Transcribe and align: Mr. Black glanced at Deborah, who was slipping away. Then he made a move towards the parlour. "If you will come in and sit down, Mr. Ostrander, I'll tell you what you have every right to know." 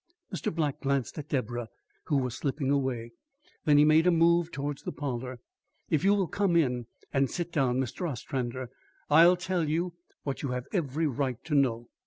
Mr. 0.33 0.51
Black 0.51 0.79
glanced 0.79 1.19
at 1.19 1.29
Deborah, 1.29 1.69
who 2.05 2.17
was 2.17 2.33
slipping 2.35 2.71
away. 2.71 3.11
Then 3.65 3.77
he 3.77 3.85
made 3.85 4.07
a 4.07 4.11
move 4.11 4.51
towards 4.51 4.81
the 4.81 4.91
parlour. 4.91 5.37
"If 5.91 6.03
you 6.03 6.15
will 6.15 6.25
come 6.27 6.55
in 6.55 6.87
and 7.13 7.29
sit 7.29 7.51
down, 7.51 7.79
Mr. 7.79 8.09
Ostrander, 8.09 8.71
I'll 9.11 9.37
tell 9.37 9.69
you 9.69 9.93
what 10.23 10.41
you 10.41 10.49
have 10.53 10.65
every 10.73 11.05
right 11.05 11.37
to 11.43 11.53
know." 11.53 11.89